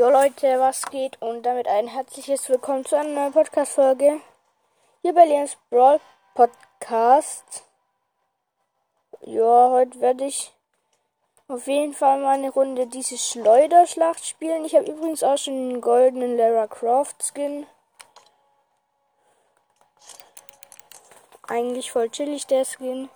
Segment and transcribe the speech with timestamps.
[0.00, 1.20] Jo Leute, was geht?
[1.20, 4.22] Und damit ein herzliches Willkommen zu einer neuen Podcast-Folge.
[5.02, 6.00] Hier bei Leons Brawl
[6.34, 7.64] Podcast.
[9.20, 10.54] Ja, heute werde ich
[11.48, 14.64] auf jeden Fall mal eine Runde diese Schleuderschlacht spielen.
[14.64, 17.66] Ich habe übrigens auch schon einen goldenen Lara Croft Skin.
[21.46, 23.10] Eigentlich voll chillig der Skin.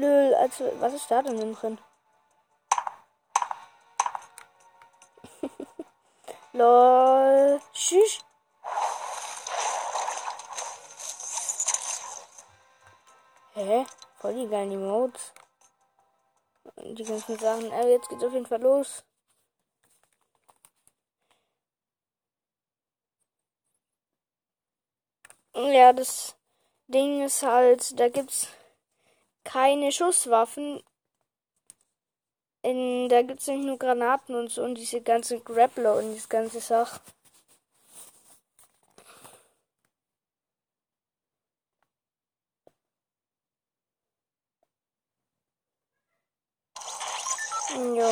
[0.00, 1.78] Nö, also, was ist da denn drin?
[6.52, 7.60] Lol.
[7.72, 8.20] Tschüss.
[13.54, 13.86] Hä?
[14.20, 15.32] Voll die geilen Emotes.
[16.76, 17.72] Die ganzen Sachen.
[17.72, 19.04] Äh, jetzt geht's auf jeden Fall los.
[25.54, 26.36] Ja, das
[26.86, 28.46] Ding ist halt, da gibt's
[29.48, 30.82] keine Schusswaffen.
[32.62, 36.28] In, da gibt es nicht nur Granaten und so und diese ganzen Grappler und diese
[36.28, 37.00] ganze Sache.
[47.94, 48.10] Ja.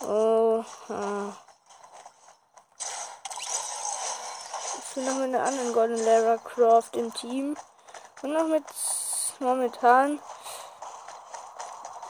[0.00, 0.64] Oh.
[0.88, 1.36] Ha.
[4.78, 7.56] Ich bin noch mit einer anderen Golden Lara Croft im Team.
[8.22, 8.64] Und noch mit
[9.40, 10.20] momentan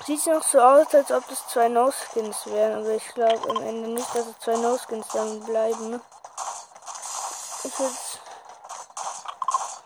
[0.04, 3.62] sieht es noch so aus, als ob das zwei No-Skins wären, aber ich glaube am
[3.62, 6.00] Ende nicht, dass es zwei No-Skins dann bleiben.
[7.64, 7.94] Ich würde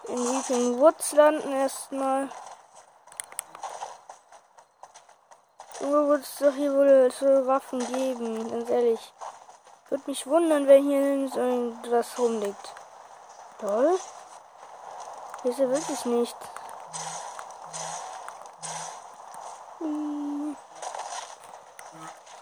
[0.09, 2.29] in Weeping Woods landen erstmal.
[5.79, 9.13] Wo wird es doch hier wohl so Waffen geben, ganz ehrlich.
[9.89, 12.75] Würde mich wundern, wenn hier so irgendwas rumliegt.
[13.61, 13.99] Toll.
[15.43, 16.37] Hier ist ja wirklich nicht.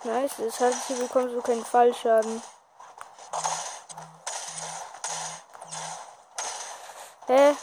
[0.09, 2.43] Nice, das heißt, hier bekommst du keinen Fallschaden.
[7.27, 7.55] Hä?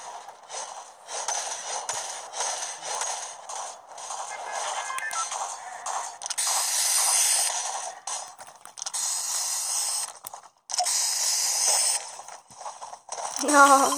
[13.42, 13.90] Ja.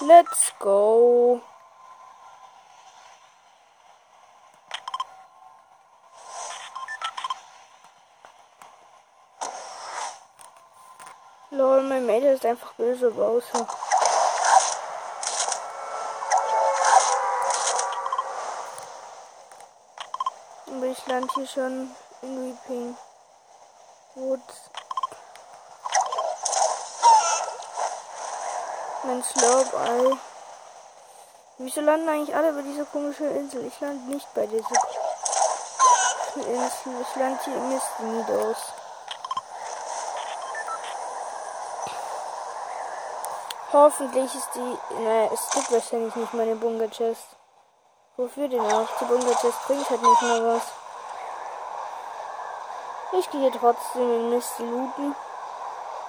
[0.00, 1.40] Let's go.
[11.52, 13.66] Lol, mein Mädel ist einfach böse Bowser.
[20.66, 22.96] Aber ich lande hier schon in Weeping
[24.16, 24.70] Woods.
[29.04, 30.18] Mein Slowball.
[31.58, 33.64] Wieso landen eigentlich alle bei dieser komischen Insel?
[33.66, 34.58] Ich lande nicht bei dieser
[36.34, 37.00] Insel.
[37.00, 38.58] Ich lande hier in Misty Meadows.
[43.72, 44.78] Hoffentlich ist die.
[44.94, 47.36] Naja, es gibt wahrscheinlich nicht meine Bunker Chest.
[48.16, 48.88] Wofür denn auch?
[49.00, 50.62] Die Bunker Chest bringt halt nicht mehr was.
[53.12, 55.14] Ich gehe trotzdem in Misty looten.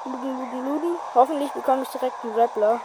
[0.06, 1.00] Looten, looten, looten.
[1.14, 2.82] Hoffentlich bekomme ich direkt einen Rappler.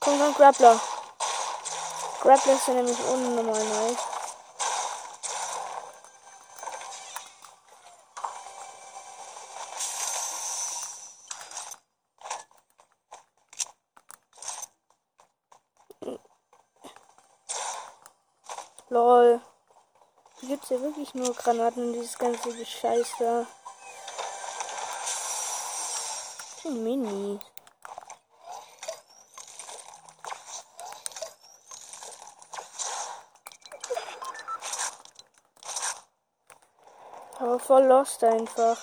[0.00, 0.78] Komm, komm, Grappler.
[2.20, 4.14] Grappler ist ja nämlich unnormal nice.
[18.90, 19.40] Lol.
[20.66, 23.46] Hier gibt es ja wirklich nur Granaten und dieses ganze Gescheiß da.
[26.64, 27.38] Mini.
[37.38, 38.78] Aber voll lost einfach.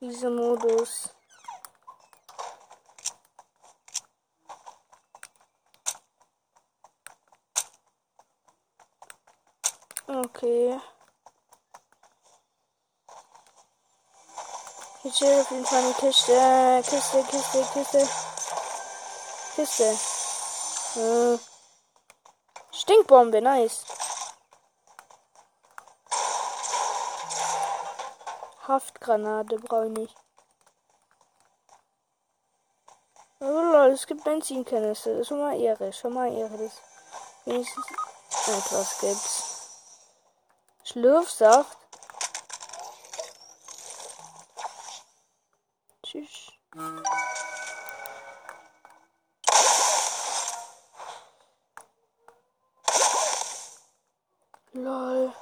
[0.00, 1.10] Dieser Modus.
[10.36, 10.80] Okay.
[15.04, 16.82] Ich chill auf jeden Fall eine Kiste.
[16.82, 18.08] Kiste, Kiste, Kiste.
[19.54, 19.98] Kiste.
[20.94, 21.40] Hm.
[22.72, 23.84] Stinkbombe, nice.
[28.66, 30.16] Haftgranate brauche ich nicht.
[33.38, 35.10] Oh lol, es gibt Benzinkanister.
[35.10, 35.92] Das ist schon mal Ehre.
[35.92, 36.58] Schon mal Ehre.
[36.58, 36.72] Das
[37.44, 37.86] wenigstens
[38.48, 39.43] etwas gibt's.
[40.94, 41.76] Schlürfsaft.
[46.04, 46.52] Tschüss.
[54.72, 55.32] Lol.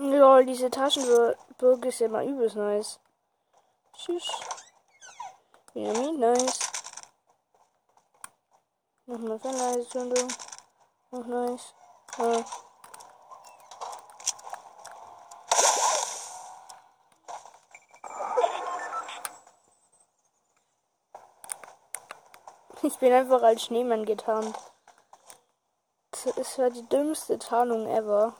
[0.00, 2.98] Lol, diese Taschenburg ist ja mal übelst nice.
[3.94, 4.30] Tschüss.
[5.74, 6.58] Dynamit, nice.
[9.04, 10.14] Noch eine Fernleistung.
[11.10, 11.74] Noch nice.
[12.16, 12.44] Ja.
[22.82, 24.56] Ich bin einfach als Schneemann getarnt.
[26.10, 28.34] Das war die dümmste Tarnung ever.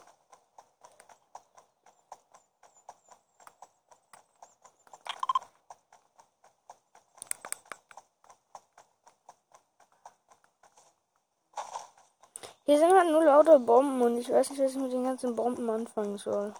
[12.69, 15.35] Hier sind halt nur lauter Bomben und ich weiß nicht, was ich mit den ganzen
[15.35, 16.53] Bomben anfangen soll.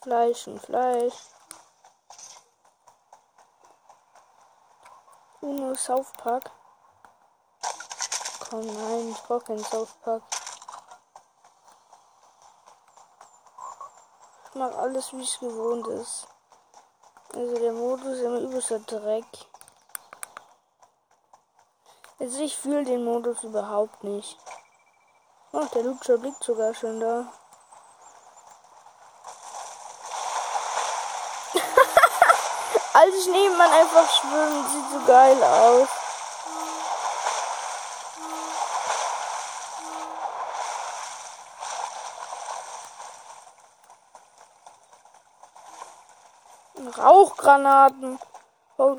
[0.00, 1.12] Fleisch und Fleisch.
[5.42, 6.50] Uno South Park.
[8.48, 10.22] Komm, nein, ich brauche keinen South Park.
[14.48, 16.33] Ich mach alles, wie es gewohnt ist.
[17.36, 19.26] Also der Modus ist immer übelster Dreck.
[22.20, 24.38] Also ich fühle den Modus überhaupt nicht.
[25.52, 27.26] Ach, der Lutscher blickt sogar schon da.
[32.92, 36.03] Als Schneemann einfach schwimmen, sieht so geil aus.
[46.88, 48.18] Rauchgranaten.
[48.76, 48.98] Oh.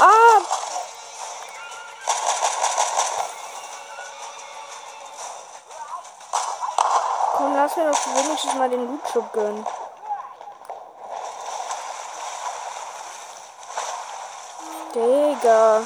[0.00, 0.40] Ah!
[7.36, 9.66] Komm, lass mir doch wenigstens mal den Loot gönnen.
[14.98, 15.84] Digga.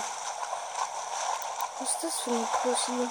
[1.79, 3.09] Was ist das für ein Pussy?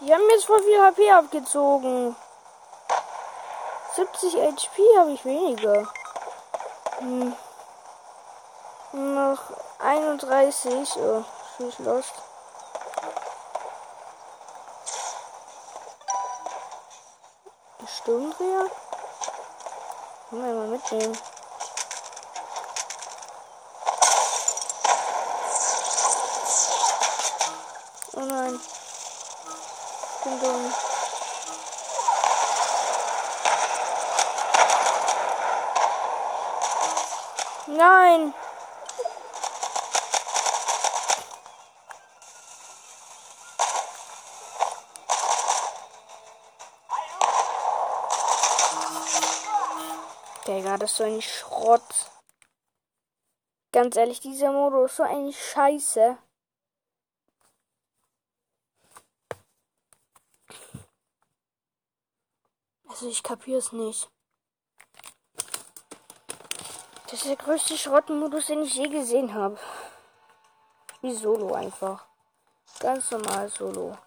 [0.00, 2.16] Die haben jetzt voll viel HP abgezogen.
[3.94, 5.86] 70 HP habe ich weniger.
[6.98, 7.36] Hm.
[8.92, 9.42] Noch
[9.80, 10.96] 31.
[10.96, 11.24] Oh,
[11.56, 12.14] schieß lost.
[17.86, 18.70] Sturmdreher?
[20.30, 21.18] Können wir mal mitnehmen.
[28.16, 28.60] Nein.
[50.46, 51.82] Digga, das ist so ein Schrott.
[53.72, 56.16] Ganz ehrlich, dieser Modus ist so eine Scheiße.
[63.04, 64.10] Also ich kapiere es nicht.
[67.02, 69.58] Das ist der größte Schrottmodus, den ich je gesehen habe.
[71.02, 72.06] Wie Solo einfach.
[72.80, 73.98] Ganz normal Solo.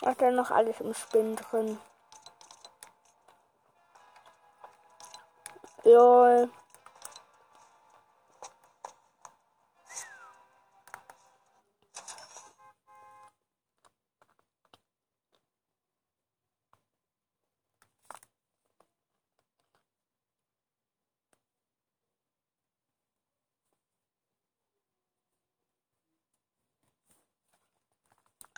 [0.00, 1.78] Hat da noch alles im Spinn drin.
[5.82, 6.50] Lol.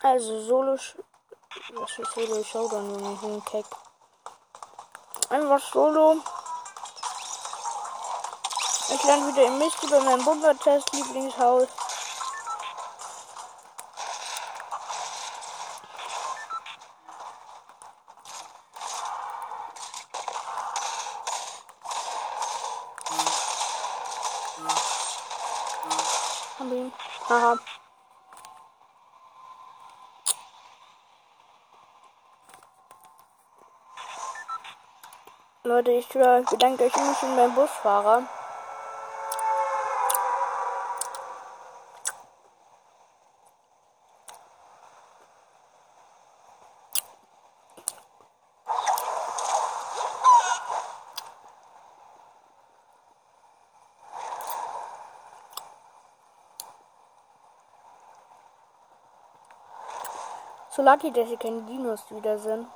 [0.09, 0.77] Also Solo.
[1.73, 3.65] Was für Solo Showdown, Junge, ich bin keck.
[5.29, 6.21] Einfach Solo.
[8.87, 11.67] Ich lande wieder im Mist über meinem Bunkertest Lieblingshaus.
[26.59, 26.93] Hab ihn.
[27.27, 27.59] Haha.
[35.67, 38.23] Leute, ich bedanke euch immer schon beim Busfahrer.
[60.69, 62.67] So lucky, dass hier keine Dinos wieder sind.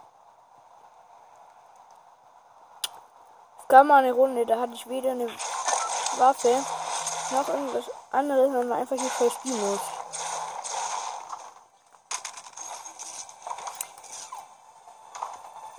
[3.72, 5.28] Gab mal eine Runde, da hatte ich weder eine
[6.18, 6.62] Waffe
[7.32, 9.80] noch irgendwas anderes, sondern einfach hier voll Dinos.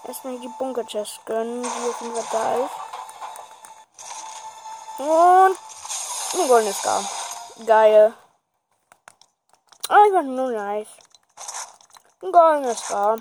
[0.09, 2.73] Erstmal die Bunker-Chest gönnen, die auf jeden Fall da ist.
[4.99, 5.59] Und
[6.41, 7.05] ein goldenes Gar.
[7.67, 8.15] Geil.
[9.89, 10.89] Ah, ich mach nur nice.
[12.23, 13.19] Ein goldenes Gar.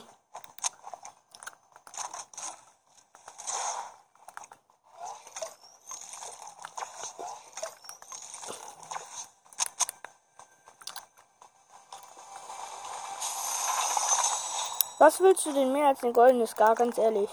[15.11, 17.29] Was willst du denn mehr als ein goldenes Gar, ganz ehrlich?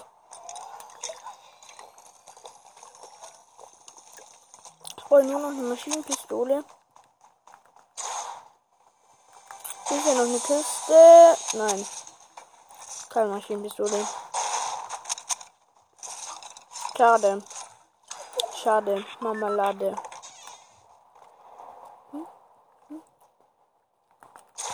[4.97, 6.65] Ich wollte nur noch eine Maschinenpistole.
[9.91, 11.37] Ist ja noch eine Kiste.
[11.53, 11.87] Nein.
[13.09, 14.05] Keine Maschinenpistole.
[16.97, 17.41] Schade.
[18.61, 19.05] Schade.
[19.21, 19.95] Marmelade.
[22.11, 22.27] Hm?
[22.89, 23.01] Hm?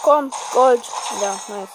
[0.01, 0.83] Komm, Gold.
[1.21, 1.69] Ja, nice.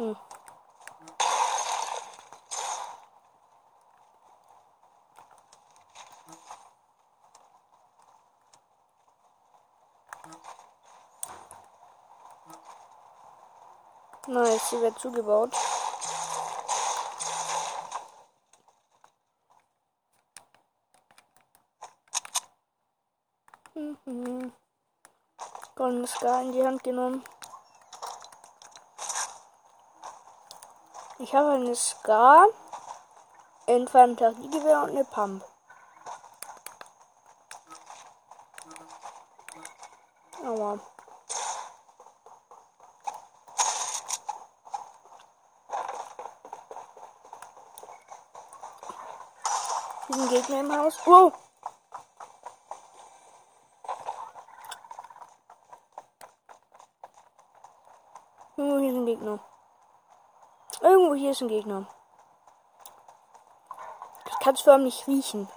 [0.00, 0.16] Hm.
[14.80, 15.54] Wird zugebaut.
[23.74, 24.54] Mhm.
[25.76, 27.22] Goldenes Scar in die Hand genommen.
[31.18, 32.46] Ich habe eine Scar,
[33.66, 35.44] ein Fantasiegewehr und eine Pump.
[40.42, 40.80] Aua.
[50.10, 50.98] Diesen Gegner im Haus.
[51.04, 51.32] Wow!
[58.56, 59.38] Irgendwo hier ist ein Gegner.
[60.80, 61.86] Irgendwo hier ist ein Gegner.
[64.28, 65.48] Ich kann es förmlich riechen.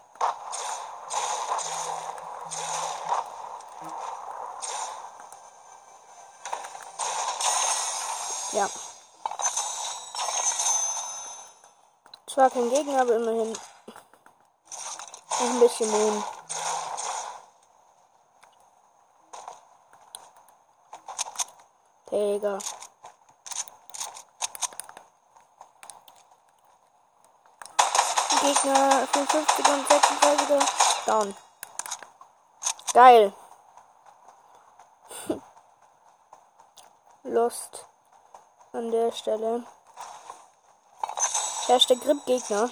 [8.51, 8.69] Ja.
[12.27, 13.57] Zwar kein Gegner, aber immerhin
[15.39, 16.23] noch ein bisschen Mohn.
[22.11, 22.59] Digga.
[28.41, 31.35] Gegner 55 und 36 down.
[32.93, 33.33] Geil.
[37.23, 37.85] Lost
[38.73, 39.63] an der Stelle.
[41.67, 42.69] Hashtag Grip Gegner.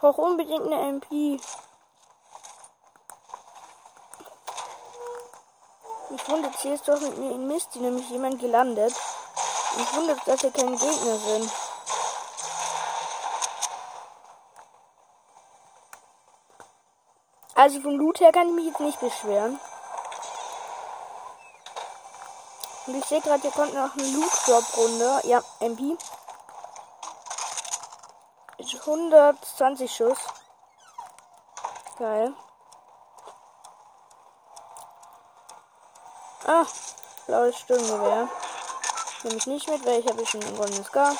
[0.00, 1.38] Brauche unbedingt eine MP.
[6.12, 8.94] Ich wundert, hier ist doch mit mir in Mist, nämlich jemand gelandet.
[9.76, 11.52] Ich wundert, dass hier keine Gegner sind.
[17.54, 19.60] Also vom Loot her kann ich mich jetzt nicht beschweren.
[22.86, 25.20] Und ich sehe gerade, hier kommt noch eine Loot-Drop-Runde.
[25.24, 25.96] Ja, MP.
[28.78, 30.18] 120 Schuss.
[31.98, 32.34] Geil.
[36.46, 36.66] Ah,
[37.26, 38.28] blaues Sturmgewehr.
[39.22, 41.14] Nehme ich nicht mit, weil ich habe schon ein goldenes Gar.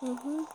[0.00, 0.46] Mhm.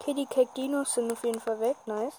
[0.00, 1.76] Okay, die Cake Dinos sind auf jeden Fall weg.
[1.86, 2.14] Nice.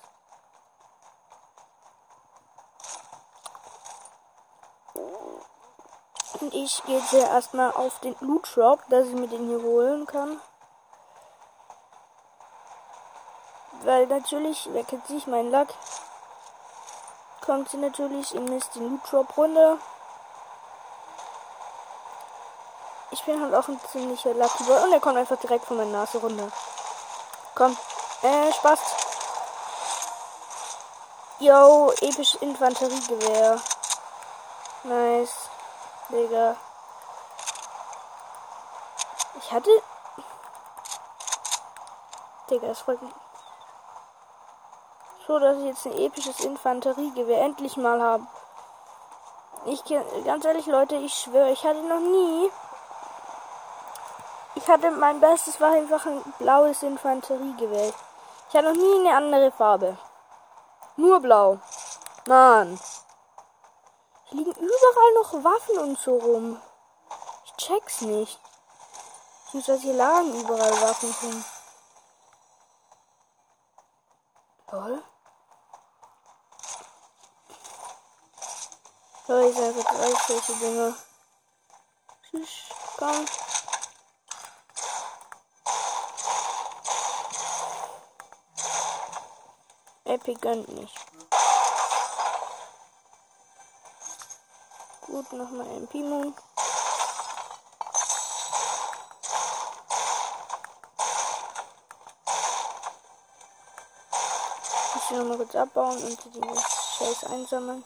[6.56, 10.40] Ich gehe jetzt erstmal auf den Loot Shop, dass ich mir den hier holen kann.
[13.84, 15.68] Weil natürlich, wer kennt sich, mein Lack,
[17.46, 19.78] kommt sie natürlich in Mist den Loot Shop runter.
[23.12, 25.92] Ich bin halt auch ein ziemlicher Lucky Boy und er kommt einfach direkt von meiner
[25.92, 26.48] Nase runter.
[27.54, 27.78] Komm,
[28.24, 28.80] äh, Spaß.
[31.40, 33.60] Yo, episch Infanteriegewehr.
[34.84, 35.50] Nice.
[36.10, 36.56] Digga.
[39.38, 39.70] Ich hatte.
[42.50, 43.14] Digga, das freut mich.
[45.28, 48.28] So, dass ich jetzt ein episches Infanteriegewehr endlich mal habe.
[49.66, 49.84] Ich
[50.26, 52.52] ganz ehrlich, Leute, ich schwöre, ich hatte noch nie.
[54.54, 57.92] Ich hatte mein Bestes war einfach ein blaues Infanteriegewehr.
[58.50, 59.98] Ich hatte noch nie eine andere Farbe.
[60.98, 61.58] Nur blau.
[62.28, 62.80] Mann.
[64.36, 66.62] Liegen überall noch Waffen und so rum.
[67.46, 68.38] Ich check's nicht.
[69.46, 71.46] Beziehungsweise hier lagen überall Waffen rum.
[74.68, 75.04] Toll.
[79.26, 80.96] So, ich sage jetzt alles solche Dinge.
[82.30, 82.50] Tschüss,
[82.98, 83.26] komm.
[90.04, 91.05] Epic gönnt nicht.
[95.08, 96.36] Gut, nochmal ein Pimon.
[104.96, 106.42] Ich will nochmal kurz abbauen und die
[106.98, 107.86] Scheiß einsammeln.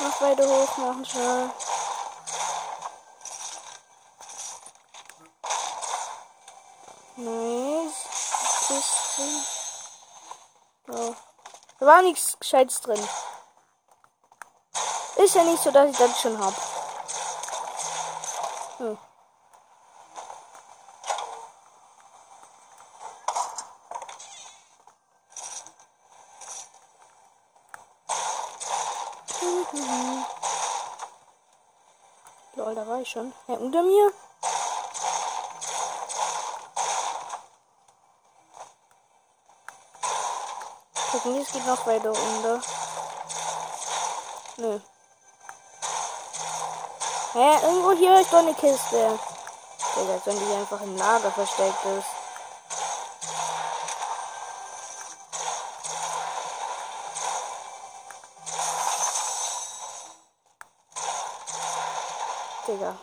[0.00, 1.50] Noch weiter hoch machen schnell.
[7.16, 8.04] Nice.
[8.66, 9.22] Kiste.
[10.88, 11.14] Oh.
[11.78, 13.08] Da war nichts Gescheites drin.
[15.24, 16.52] Ist ja nicht so, dass ich das schon hab.
[18.76, 18.98] Hm.
[32.56, 33.32] Lol, da war ich schon.
[33.48, 34.12] Ja, unter mir.
[41.12, 42.60] Gucken, es geht noch weiter unter.
[44.58, 44.80] Nö.
[47.34, 47.58] Hä?
[47.64, 49.18] Irgendwo hier ist doch eine Kiste.
[49.96, 52.06] Digga, als wenn die einfach im Lager versteckt ist.
[62.68, 62.96] Digga.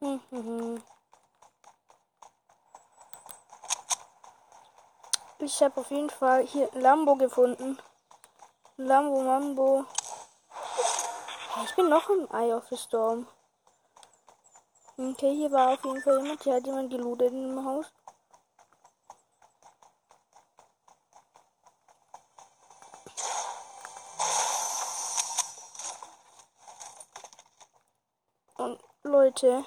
[0.00, 0.82] Hm, hm, hm.
[5.40, 7.78] Ich habe auf jeden Fall hier ein Lambo gefunden.
[8.76, 9.86] Lambo Mambo.
[11.64, 13.28] Ich bin noch im Eye of the Storm.
[14.96, 16.42] Okay, hier war auf jeden Fall jemand.
[16.42, 17.86] Hier hat jemand gelootet dem Haus.
[28.56, 29.64] Und Leute,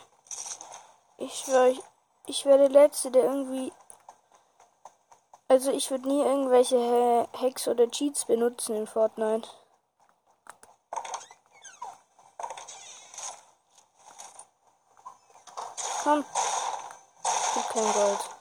[1.17, 1.81] ich schwöre, ich,
[2.25, 3.71] ich werde der Letzte, der irgendwie
[5.47, 9.47] also ich würde nie irgendwelche Hacks oder Cheats benutzen in Fortnite.
[16.03, 16.23] Komm.
[17.55, 18.36] Ich kein Gold.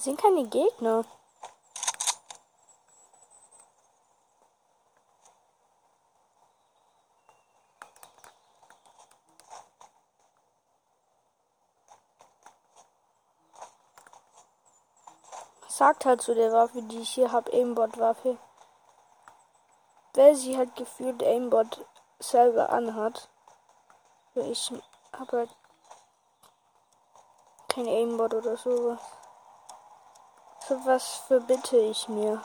[0.00, 1.04] Das sind keine Gegner.
[15.68, 18.38] Sagt halt zu der Waffe, die ich hier habe, Aimbot-Waffe.
[20.14, 21.84] Wer sie halt gefühlt Aimbot
[22.18, 23.28] selber anhat.
[24.34, 24.72] Ich
[25.12, 25.56] habe halt
[27.68, 29.19] kein Aimbot oder sowas.
[30.70, 32.40] Für was verbitte ich mir?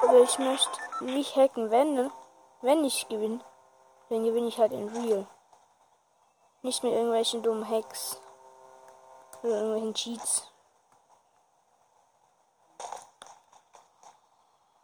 [0.00, 2.10] Aber ich möchte nicht hacken, wenn,
[2.62, 3.44] wenn ich gewinne.
[4.08, 5.26] Dann gewinne ich halt in Real.
[6.62, 8.18] Nicht mit irgendwelchen dummen Hacks.
[9.42, 10.50] Oder irgendwelchen Cheats.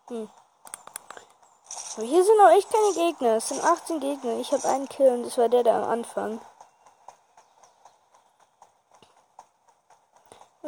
[0.08, 0.28] Hm.
[1.96, 3.36] Aber hier sind auch echt keine Gegner.
[3.36, 4.36] Es sind 18 Gegner.
[4.36, 6.38] Ich habe einen Kill und das war der da am Anfang.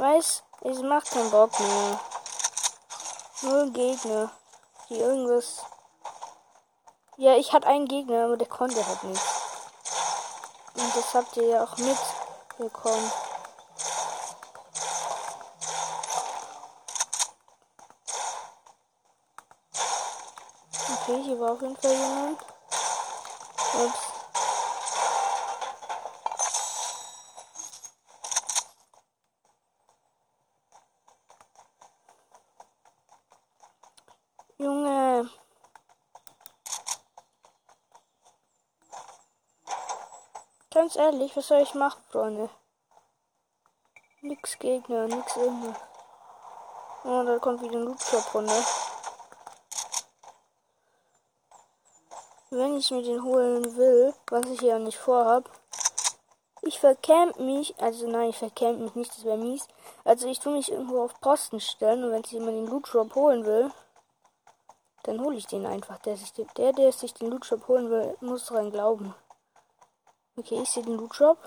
[0.05, 1.99] Weiß, es macht keinen Bock mehr.
[3.41, 4.31] Nur Gegner,
[4.91, 5.65] die irgendwas.
[7.17, 9.23] Ja, ich hatte einen Gegner, aber der konnte halt nicht.
[10.75, 13.13] Und das habt ihr ja auch mitbekommen.
[20.93, 22.41] Okay, hier war auf jeden Fall jemand.
[23.73, 24.04] Ups.
[40.75, 42.51] Ganz ehrlich, was soll ich machen, Freunde?
[44.23, 45.77] Nix Gegner, nix irgendwas.
[47.05, 48.53] Oh, da kommt wieder ein Loot-Shop-Runde.
[52.51, 55.51] wenn ich mir den holen will, was ich ja nicht vorhab,
[56.63, 59.67] ich vercamp mich, also nein, ich vercamp mich nicht, das wäre mies.
[60.05, 63.15] Also ich tue mich irgendwo auf Posten stellen und wenn sich jemand den Loot Drop
[63.15, 63.71] holen will,
[65.03, 65.99] dann hole ich den einfach.
[65.99, 66.17] Der,
[66.57, 69.15] der, der sich den Loot Drop holen will, muss daran glauben.
[70.37, 71.39] Okay, ich sehe den Loot Drop.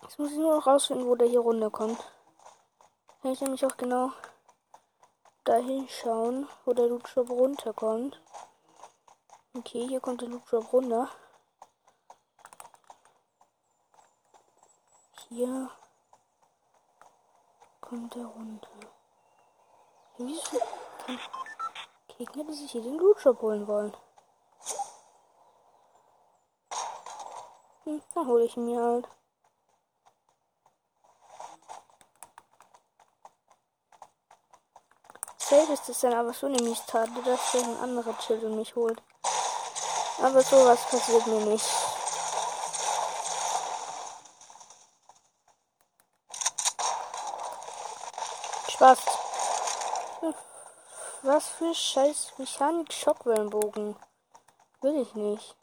[0.00, 1.98] Jetzt muss ich nur noch rausfinden, wo der hier runterkommt.
[3.20, 4.10] Kann ich nämlich auch genau
[5.44, 8.22] dahin schauen, wo der Loot Drop runterkommt.
[9.54, 11.10] Okay, hier kommt der Loot Drop runter.
[15.28, 15.70] Hier
[17.82, 18.68] kommt er runter.
[20.16, 20.58] Wieso
[21.04, 21.20] kann
[22.16, 23.94] Gegner, die sich hier den Loot Drop holen wollen?
[28.14, 29.08] Dann hole ich mir halt.
[35.38, 39.02] Safe ist es dann aber so eine Tat, dass ein anderer Chill und mich holt.
[40.22, 41.66] Aber sowas passiert mir nicht.
[48.68, 48.98] Spaß.
[51.22, 53.96] Was für scheiß Mechanik Schockwellenbogen.
[54.80, 55.56] Will ich nicht.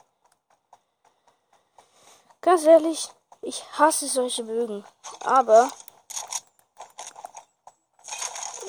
[2.49, 3.09] Ganz ehrlich,
[3.43, 4.83] ich hasse solche Bögen.
[5.23, 5.69] Aber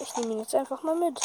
[0.02, 1.18] ich nehme ihn jetzt einfach mal mit.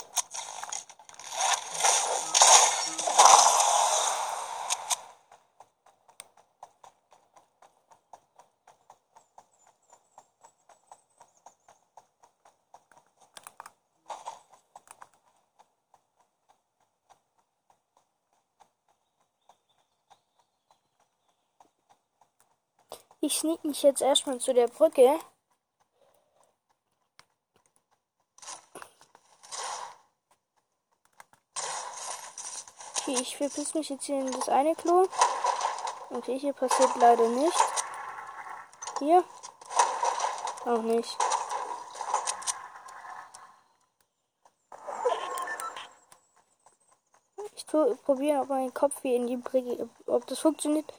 [23.26, 25.20] Ich sneak mich jetzt erstmal zu der Brücke.
[33.00, 35.08] Okay, ich verpiss mich jetzt hier in das eine Klo.
[36.12, 37.60] Okay, hier passiert leider nichts.
[39.00, 39.24] Hier?
[40.66, 41.18] Auch nicht.
[47.56, 50.94] Ich probiere, ob mein Kopf hier in die Brücke, ob das funktioniert.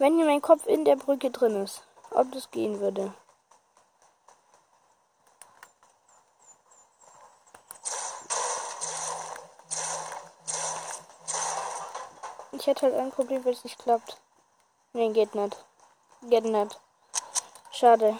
[0.00, 3.12] Wenn hier mein Kopf in der Brücke drin ist, ob das gehen würde.
[12.52, 14.16] Ich hätte halt ein Problem, wenn es nicht klappt.
[14.94, 15.62] Nee, geht nicht.
[16.22, 16.80] Geht nicht.
[17.70, 18.18] Schade.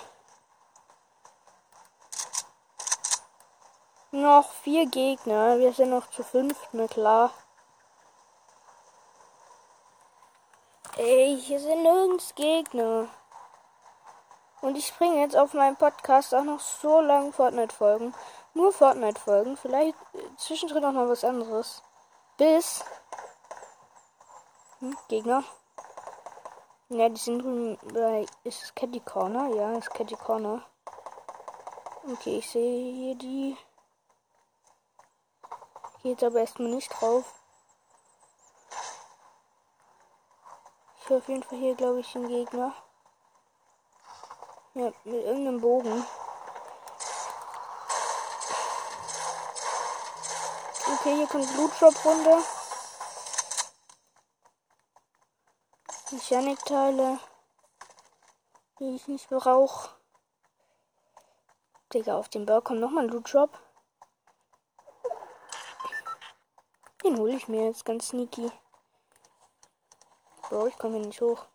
[4.11, 5.59] Noch vier Gegner.
[5.59, 7.33] Wir sind noch zu fünf, na klar.
[11.03, 13.09] Ey, hier sind nirgends Gegner.
[14.61, 18.13] Und ich bringe jetzt auf meinem Podcast auch noch so lange Fortnite-Folgen.
[18.53, 19.57] Nur Fortnite-Folgen.
[19.57, 19.97] Vielleicht
[20.37, 21.83] zwischendrin auch noch was anderes.
[22.37, 22.85] Bis.
[24.81, 25.43] Hm, Gegner.
[26.91, 28.27] Ja, die sind drüben bei.
[28.45, 29.49] Ist es Catty Corner?
[29.55, 30.67] Ja, ist Catty Corner.
[32.13, 33.57] Okay, ich sehe hier die.
[36.03, 37.40] Geht aber erstmal nicht drauf.
[41.11, 42.73] dafür auf jeden Fall hier, glaube ich, einen Gegner.
[44.75, 46.07] Ja, mit irgendeinem Bogen.
[50.93, 52.43] Okay, hier kommt Blutshop runter.
[56.13, 57.19] Mechanikteile,
[58.79, 59.91] die ich nicht brauche.
[61.93, 63.51] Digga, auf den Berg kommt nochmal ein Loot-Shop.
[67.03, 68.53] Den hole ich mir jetzt ganz sneaky.
[70.51, 71.47] Bro, ich komme hier nicht hoch.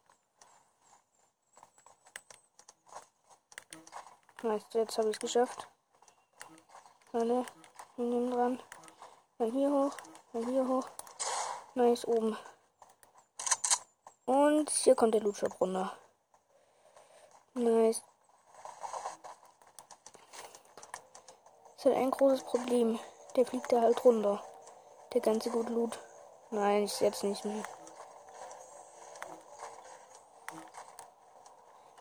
[4.42, 5.68] Nice, jetzt habe ich es geschafft.
[7.12, 7.46] Wir
[7.98, 8.64] nehmen dran.
[9.38, 9.94] Dann hier hoch,
[10.32, 10.88] dann hier hoch.
[11.74, 12.38] Nice, oben.
[14.24, 15.98] Und hier kommt der Loot Shop runter.
[17.54, 18.02] Nice.
[21.66, 22.98] Das ist halt ein großes Problem.
[23.36, 24.42] Der fliegt da halt runter.
[25.14, 26.00] Der ganze gut Loot.
[26.50, 27.66] Nein, ich jetzt nicht mehr.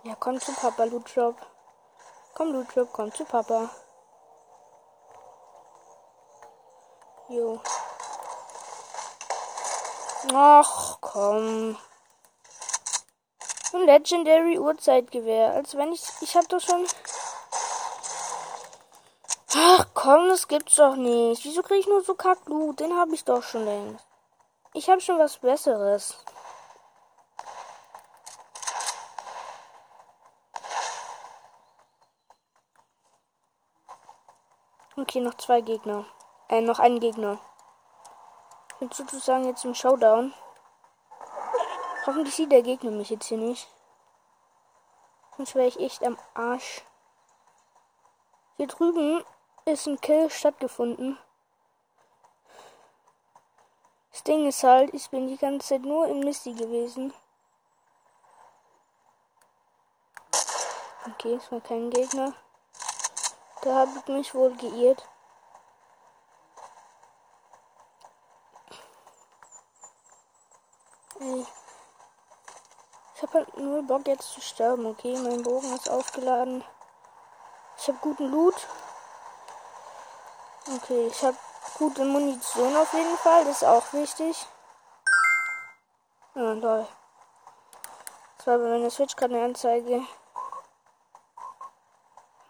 [0.05, 1.35] Ja, komm zu Papa, Loot Shop.
[2.35, 3.71] Komm, Loot Shop, komm zu Papa.
[7.31, 7.59] Jo.
[10.35, 11.79] Ach, komm.
[13.73, 15.53] Ein Legendary Uhrzeitgewehr.
[15.55, 16.03] Als wenn ich.
[16.21, 16.87] Ich hab doch schon.
[19.55, 21.45] Ach komm, das gibt's doch nicht.
[21.45, 22.79] Wieso krieg ich nur so Kackloot?
[22.79, 24.05] Den hab ich doch schon längst.
[24.75, 26.19] Ich hab schon was Besseres.
[35.15, 36.07] Okay, noch zwei Gegner.
[36.49, 37.39] Äh, noch ein Gegner.
[38.81, 40.35] Bin sozusagen jetzt im Showdown.
[42.05, 43.69] Hoffentlich sieht der Gegner mich jetzt hier nicht.
[45.37, 46.83] Sonst wäre ich echt am Arsch.
[48.57, 49.25] Hier drüben
[49.67, 51.17] ist ein Kill stattgefunden.
[54.11, 57.15] Das Ding ist halt, ich bin die ganze Zeit nur im Misty gewesen.
[61.07, 62.35] Okay, es war kein Gegner.
[63.65, 65.09] Da habe ich mich wohl geirrt.
[73.15, 75.17] Ich habe halt nur Bock jetzt zu sterben, okay?
[75.17, 76.63] Mein Bogen ist aufgeladen.
[77.79, 78.55] Ich habe guten Loot.
[80.77, 81.39] Okay, ich habe
[81.79, 83.47] gute Munition auf jeden Fall.
[83.47, 84.47] Das ist auch wichtig.
[86.35, 86.87] Ah, lol.
[88.37, 90.07] Das war bei meiner Switch gerade eine Anzeige.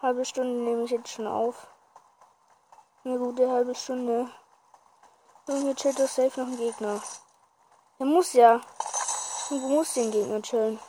[0.05, 1.65] Halbe Stunde nehme ich jetzt schon auf.
[3.03, 4.29] Eine gute halbe Stunde.
[5.47, 7.01] Und hier chillt doch safe noch ein Gegner.
[7.97, 8.61] Der muss ja.
[9.49, 10.79] Irgendwo muss den Gegner chillen.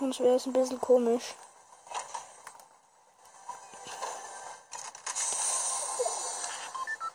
[0.00, 1.36] Sonst wäre es ein bisschen komisch.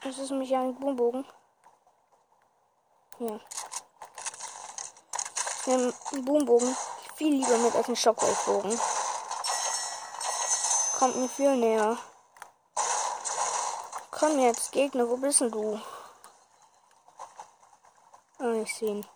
[0.04, 1.26] Das ist nämlich ein Boombogen.
[3.20, 3.40] Ja.
[5.66, 5.94] Einen
[6.24, 6.78] Boombogen
[7.18, 8.80] viel lieber mit als einen Shockwave-Bogen.
[10.98, 11.96] Kommt mir viel näher.
[14.10, 15.80] Komm jetzt, Gegner, wo bist denn du?
[18.40, 19.08] Ah, ich sehe ihn.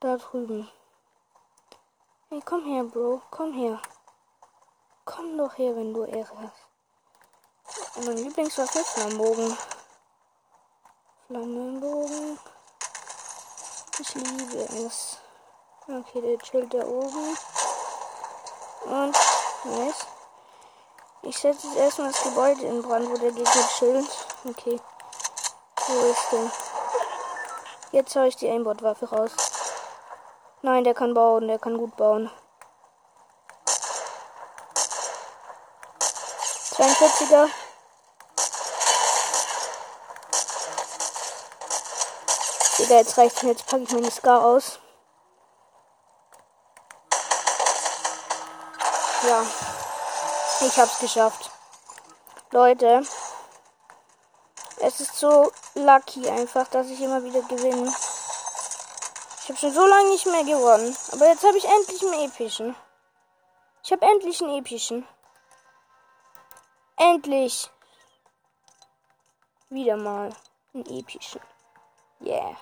[0.00, 0.70] Da drüben.
[2.28, 3.22] Hey, komm her, Bro.
[3.30, 3.80] Komm her.
[5.06, 8.04] Komm doch her, wenn du Ehre hast.
[8.04, 9.56] Mein Lieblingswaffe ist Flammenbogen.
[11.26, 12.38] Flammenbogen.
[13.98, 15.18] Ich liebe es.
[15.88, 17.38] Okay, der chillt da oben.
[18.84, 19.16] Und,
[19.64, 20.06] nice.
[21.22, 24.26] Ich setze jetzt erstmal das Gebäude in Brand, wo der Gegner chillt.
[24.48, 24.80] Okay.
[25.86, 26.50] Wo ist der?
[27.92, 29.32] Jetzt habe ich die Aimbot-Waffe raus.
[30.62, 32.30] Nein, der kann bauen, der kann gut bauen.
[36.80, 37.50] 42er.
[42.78, 43.50] Digga, jetzt reicht mir.
[43.50, 44.78] Jetzt packe ich meine Scar aus.
[49.22, 49.44] Ja.
[50.62, 51.50] Ich hab's geschafft.
[52.52, 53.02] Leute.
[54.78, 57.92] Es ist so lucky einfach, dass ich immer wieder gewinne.
[59.42, 60.96] Ich habe schon so lange nicht mehr gewonnen.
[61.12, 62.74] Aber jetzt habe ich endlich einen epischen.
[63.82, 65.06] Ich habe endlich einen epischen.
[66.96, 67.70] Endlich.
[69.68, 70.34] Wieder mal
[70.72, 71.40] einen epischen.
[72.20, 72.56] Yeah.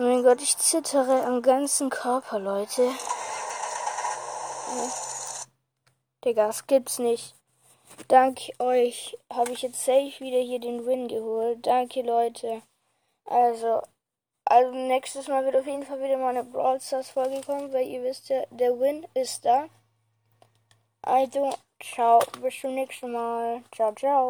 [0.00, 2.84] Oh mein Gott, ich zittere am ganzen Körper, Leute.
[2.84, 2.94] Ja.
[6.24, 7.34] Digga, das gibt's nicht.
[8.08, 11.66] Dank euch habe ich jetzt safe wieder hier den Win geholt.
[11.66, 12.62] Danke, Leute.
[13.26, 13.82] Also,
[14.46, 17.86] also nächstes Mal wird auf jeden Fall wieder mal eine Brawl Stars Folge kommen, weil
[17.86, 19.66] ihr wisst ja, der Win ist da.
[21.02, 23.62] Also, ciao, bis zum nächsten Mal.
[23.70, 24.18] Ciao, ciao.